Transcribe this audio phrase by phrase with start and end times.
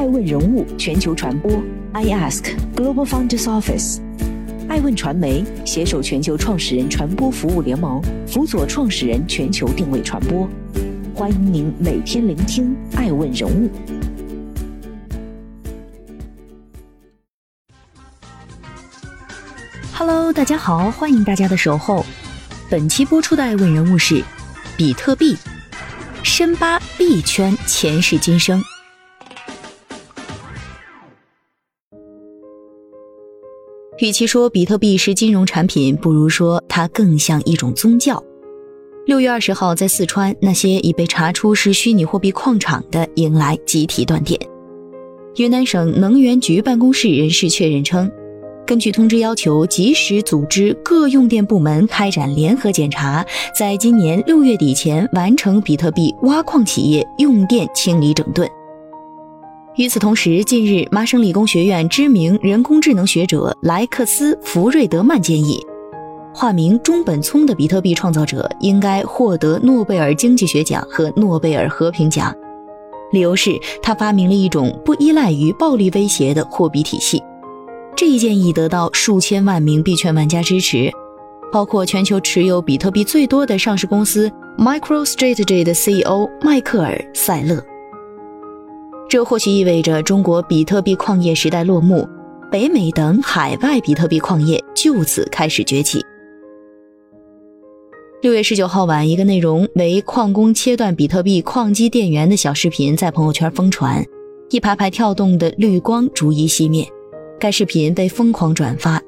[0.00, 1.62] 爱问人物全球传播
[1.92, 3.98] ，I Ask Global Founders Office，
[4.66, 10.48] 爱问传媒携手全球创始人传播服务联盟，辅佐创始人全球定位传播。
[11.14, 13.70] 欢迎您每天聆听爱问人物。
[19.92, 22.06] Hello，大家好，欢迎大家的守候。
[22.70, 24.24] 本期播出的爱问人物是
[24.78, 25.36] 比特币，
[26.22, 28.62] 深扒币圈前世今生。
[34.00, 38.22] 与其说比特币是金融产品，不如说它更像一种宗教。
[39.04, 44.40] 六月二十号，在四川，那些已被查出是虚拟货币矿场的，迎来集体断电。
[45.36, 48.10] 云南省能源局办公室人士确认称，
[48.66, 53.22] 根据通知要求，及时组织各用电部门开展联合检查，
[53.54, 58.48] 在今年六月底前完成比特币挖矿企业用电清理整顿。
[59.80, 65.58] 与此同时，近日，麻省理工学院知名人工智能学者莱克斯·福瑞德曼建议，
[66.34, 72.30] 化名中本聪的比特币创造者应该获得诺贝尔经济学奖和诺贝尔和平奖，
[73.10, 77.22] 理由是他发明了一种不依赖于暴力威胁的货币体系。
[77.96, 80.92] 这一建议得到数千万名币圈玩家支持，
[81.50, 87.64] 包括全球持有比特币最多的上市公司 MicroStrategy 的 CEO 迈克尔·塞勒。
[89.10, 92.08] 这或许意味着中国比特币矿业时代落幕，
[92.48, 96.00] 北美等海外比特币矿业就此开始崛起。
[98.22, 104.00] 六月十九号晚，一个内容为矿工切断比特币矿机电源的小视频在朋友圈疯传，
[104.50, 106.86] 一排排跳动的绿光逐一熄灭。
[107.40, 109.02] 该视频被疯狂转发，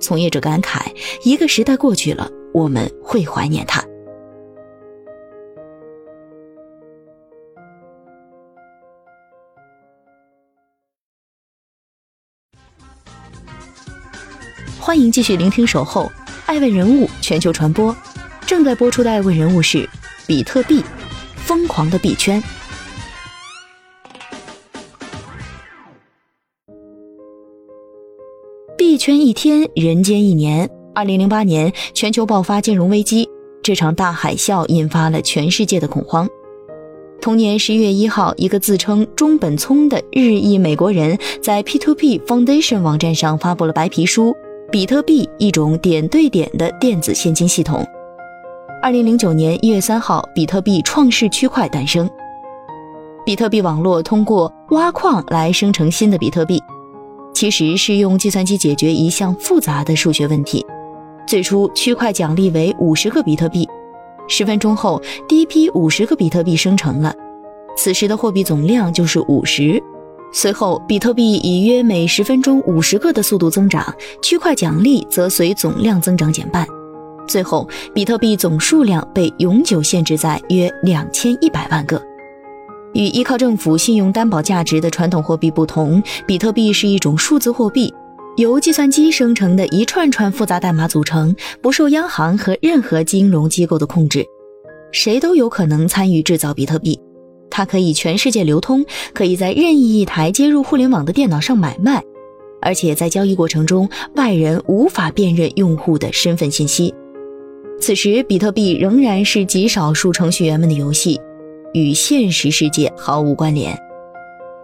[0.00, 0.80] 从业者感慨：
[1.22, 3.80] 一个时代过去了，我们会怀念它。
[14.86, 16.02] 欢迎继续聆听《守候》，
[16.44, 17.96] 爱问人物全球传播，
[18.46, 19.88] 正在播出的爱问人物是
[20.26, 20.84] 比特币，
[21.36, 22.42] 疯狂的币圈。
[28.76, 30.68] 币圈一天，人间一年。
[30.94, 33.26] 二零零八年，全球爆发金融危机，
[33.62, 36.28] 这场大海啸引发了全世界的恐慌。
[37.22, 44.36] 同年十一月一号，一个自称中本聪的日裔美国人在 P2P Foundation 网站上发布了白皮书。
[44.74, 47.86] 比特币一种点对点的电子现金系统。
[48.82, 52.10] 二零零九年一月三号，比特币创世区块诞生。
[53.24, 56.60] 比特币网络通过挖矿来生成新的比特币，
[57.32, 60.66] 其实是用计算机解决一项复杂的数学问题。
[61.24, 63.64] 最初，区块奖励为五十个比特币。
[64.26, 67.14] 十分钟后，第一批五十个比特币生成了，
[67.76, 69.80] 此时的货币总量就是五十。
[70.36, 76.66] 随后，比特币以约每十分钟五十个的速度增长，区块奖励则随总量增长减半。
[77.24, 82.02] 最后，比特币总数量被永久限制在约两千一百万个。
[82.94, 87.94] 与依靠政府信用担保价值的传统货币不同，比特币是一种数字货币，
[88.36, 94.26] 由计算机生成的一串串复杂代码组成，不受央行和任何金融机构的控制，
[94.90, 96.98] 谁都有可能参与制造比特币。
[97.56, 102.02] 它可以全世界流通，可以在任意一台接入互联网的电脑上买卖，
[102.60, 106.92] 而且在交易过程中，外人无法辨认用户的身份信息。
[107.80, 111.20] 此时，比特币仍然是极少数程序员们的游戏，
[111.74, 113.72] 与现实世界毫无关联。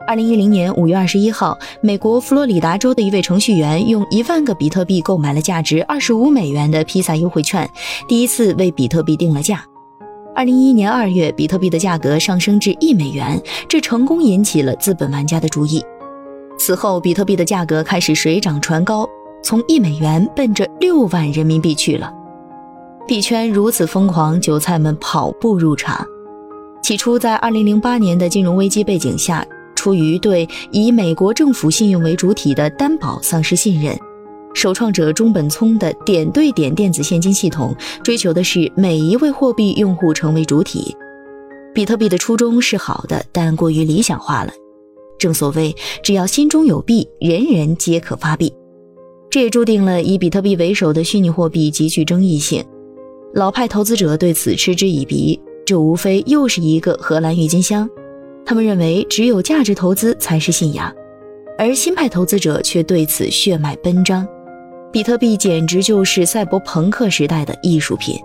[0.04, 7.70] 二零一零年五月二十一号，美国佛罗里达州的一位程序员用一万个比特币购买了价值二十五美元的披萨优惠券，
[8.08, 9.64] 第一次为比特币定了价。
[10.34, 15.84] 二零一一年二月，比特币的价格上升至一美元，这成功引起了资本玩家的注意。
[16.58, 19.08] 此后，比特币的价格开始水涨船高，
[19.42, 22.12] 从一美元奔着六万人民币去了。
[23.08, 26.06] 币圈如此疯狂，韭菜们跑步入场。
[26.80, 29.44] 起初，在二零零八年的金融危机背景下，
[29.74, 33.98] 出于对以美国政府信用为主体的担保丧失信任。
[34.54, 40.94] 首创者中本聪的点对点电子现金系统追求的是每一位货币用户成为主体。
[41.72, 44.52] 比特币的初衷是好的，但过于理想化了。
[45.18, 48.52] 正所谓，只要心中有币，人人皆可发币。
[49.30, 52.64] 这也注定了以比特币为首的虚拟货币极具争议性。
[53.34, 57.88] 老派投资者对此嗤之以鼻，这无非又是一个荷兰郁金香。
[58.44, 60.92] 他们认为，只有价值投资才是信仰，
[61.56, 64.26] 而新派投资者却对此血脉奔张。
[64.92, 68.20] 比特币简直就是赛博朋克时代的艺术品。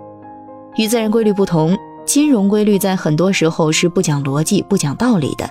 [0.76, 5.48] 与自然规律不同，金融规律在很多时候是不讲逻辑、不讲道理的。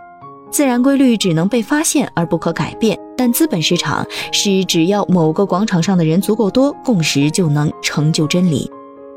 [0.52, 8.70] 自然规律只能被发现而不可改变，但资本市场是只要某个广场上的人足够多，共识就能成就真理，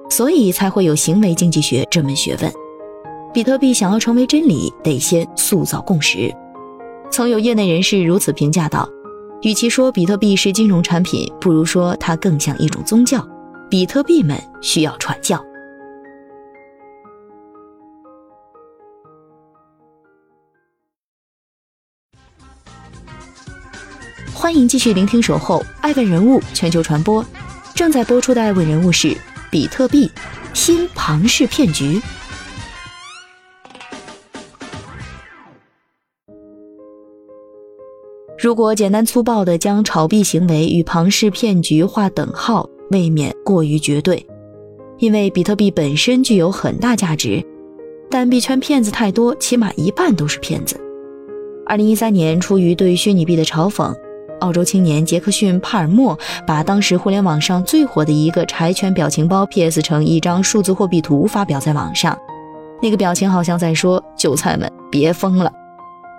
[0.08, 2.52] 所以才会有行为经济学这门学问。
[3.32, 6.32] 比特币想要成为真理，得先塑造共识。
[7.10, 8.88] 曾有业内人士如此评价道
[9.42, 13.24] ：“与其说比特币是金融产品，不如说它更像一种宗教。
[13.70, 15.40] 比特币们需要传教。”
[24.34, 27.22] 欢迎继续聆听《守候爱问人物全球传播》，
[27.76, 29.16] 正在播出的爱问人物是
[29.52, 30.10] 比特币
[30.52, 32.02] 新庞氏骗局。
[38.38, 44.24] 如果简单粗暴地将炒币行为与庞氏骗局划等号，未免过于绝对。
[44.98, 47.44] 因为比特币本身具有很大价值，
[48.08, 50.80] 但币圈骗子太多，起码一半都是骗子。
[51.66, 53.92] 二零一三年，出于对虚拟币的嘲讽。
[54.38, 62.16] 澳洲青年杰克逊·帕尔默把当时互联网上最火的一个柴犬表情包 PS 成一张数字货币图发表在网上，
[62.80, 65.50] 那个表情好像在说：“韭菜们别疯了。”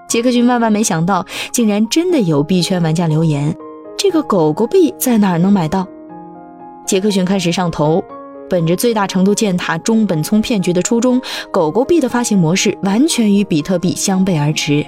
[0.09, 3.55] 杰克逊万万没想到，竟然真的有币圈玩家留言
[3.95, 5.87] ：“这个狗狗币在哪儿能买到？”
[6.85, 8.03] 杰克逊开始上头，
[8.49, 11.21] 本着最大程度践踏中本聪骗局的初衷，
[11.51, 14.83] 狗狗币的发行模式完全与比特币相背而驰。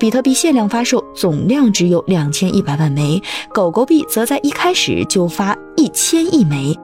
[0.00, 3.22] 比特币限量发售，总量只有两千一百万枚；
[3.54, 6.76] 狗狗币则在一开始就发一千亿枚，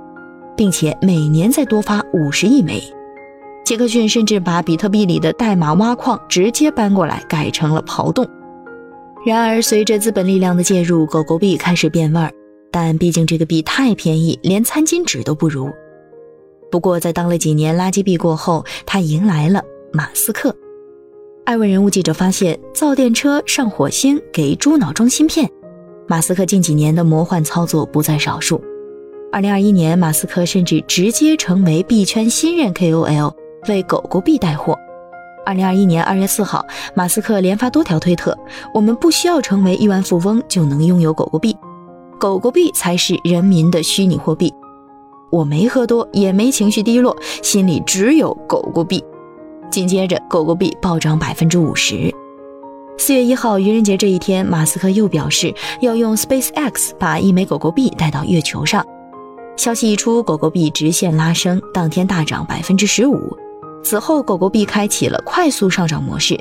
[0.57, 2.81] 并且每年再多发五十亿枚。
[3.67, 8.25] 杰克逊甚至把比特币里的代码挖矿直接搬过来，改成了刨洞。
[9.27, 12.31] 然而，随着资本力量的介入，狗狗币开始变味儿。
[12.71, 15.69] 但毕竟这个币太便宜，连餐巾纸都不如。
[16.71, 19.61] 不过，在当了几年垃圾币过后，他迎来了
[19.93, 20.55] 马斯克。
[21.45, 25.51] 爱问人物记者发现，造电车上火星，给猪脑装芯片。
[26.07, 28.62] 马斯克近几年的魔幻操作不在少数。
[29.33, 33.35] 二零二一年，马斯克甚至直接成为币圈新任 KOL，
[33.69, 34.77] 为狗狗币带货。
[35.45, 36.65] 二零二一年二月四号，
[36.95, 38.37] 马斯克连发多条推特
[38.75, 41.57] ：“我们不需要成为亿万富翁就能拥有狗狗币，
[42.19, 44.53] 狗狗币才是人民的虚拟货币。
[45.31, 49.05] 我没喝多，也没情绪低落，心里只有狗狗币。”
[49.71, 52.12] 紧接着，狗狗币暴涨百分之五十。
[52.99, 58.85] 四月一号，愚人节这一天，马斯克又表示要用 SpaceX 把一枚狗狗币带到月球上。
[59.57, 63.37] 消息一出，狗狗币直线拉升，当天大涨百分之十五。
[63.88, 66.37] 此后，狗狗币开启了快速上涨模式。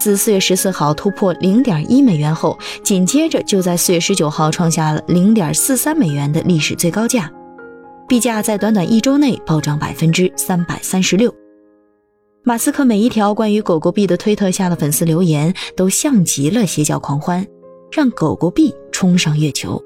[0.00, 7.30] 自四月十四号突破零点一美元后，紧接着就在四月十九号创下了零点四三美元的历史最高价，
[8.08, 11.32] 币价在短短一周内暴涨百分之三百三十六。
[12.42, 17.46] 马斯克每一条关于狗狗币的推特下的粉丝留言，都像极了邪教狂欢，
[17.92, 19.80] 让狗狗币冲上月球。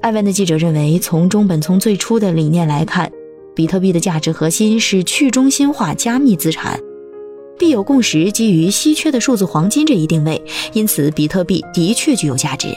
[0.00, 3.10] 艾文的记者认为，从中本聪最初的理念来看，
[3.54, 6.78] 比特币的价值核心是去中心化加密资产，
[7.58, 12.68] 币有共识基于稀缺的数字黄金这一定位，因此比特币的确具有价值。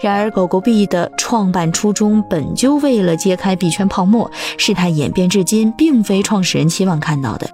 [0.00, 4.28] 然而，狗狗币的创办初衷本就为了揭开币圈泡沫，
[4.58, 7.48] 事态演变至今，并非创始人期望看到的。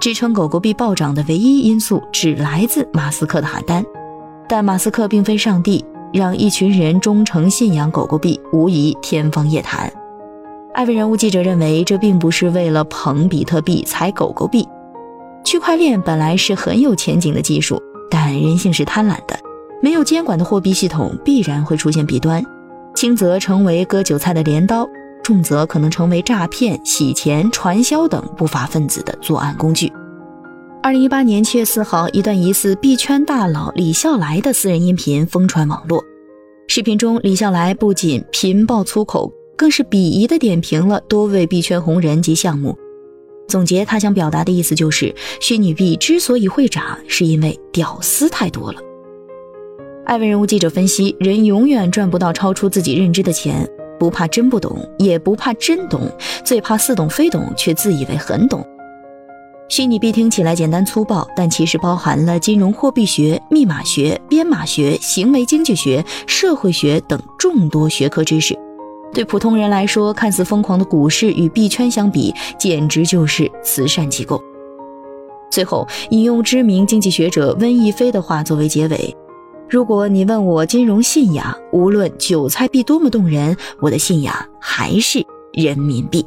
[0.00, 3.84] 支撑狗狗币暴涨的唯一因素只来自马斯克的喊单，
[4.48, 9.92] 但马斯克并非上帝，让一群人忠诚信仰狗狗币无疑天方夜谭。
[10.74, 14.68] 艾文人物记者认为，这并不是为了捧比特币踩狗狗币。
[15.44, 19.38] 区块链本来是很有前景的技术，但人性是贪婪的，
[19.80, 22.44] 没有监管的货币系统必然会出现弊端，
[22.96, 24.84] 轻则成为割韭菜的镰刀。
[25.22, 29.90] 重则可能成为诈骗、洗钱、传销等不法分子的作案工具。
[30.82, 36.04] 二零一八年七月四号，一段疑似币圈大佬李笑来的私人音频疯传网络。
[36.66, 42.76] 视频中，李笑来不仅频爆粗口，更是鄙夷地点评了多位币圈红人及项目。
[43.46, 48.80] 总结他想表达的意思就是：虚拟币之所以会涨，是因为屌丝太多了。
[50.06, 53.68] 艾文人物记者分析：人永远赚不到超出自己认知的钱。
[53.96, 56.10] 不怕真不懂，也不怕真懂，
[56.44, 58.66] 最怕似懂非懂，却自以为很懂。
[59.68, 68.58] 虚拟币听起来简单粗暴，但其实包含了金融货币学、密码学、编码学、行为经济学、社会学等众多学科知识。
[69.14, 74.42] 对普通人来说，看似疯狂的股市与币圈相比，简直就是慈善机构。
[75.52, 79.16] 最后，引用知名经济学者温亦菲的话作为结尾。
[79.70, 86.26] 如果你问我金融信仰，无论韭菜币多么动人，我的信仰还是人民币。